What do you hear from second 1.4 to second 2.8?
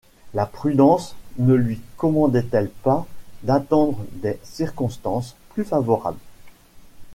lui commandait-elle